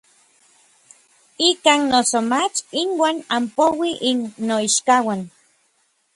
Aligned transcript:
Ikan 1.49 1.79
noso 1.91 2.19
mach 2.31 2.55
inuan 2.81 3.17
anpouij 3.35 3.95
n 4.15 4.17
noichkauan. 4.47 5.21